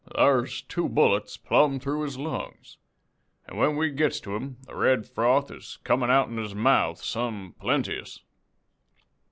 [0.15, 2.77] Thar's two bullets plum through his lungs,
[3.47, 7.53] an' when we gets to him the red froth is comin' outen his mouth some
[7.59, 8.19] plenteous.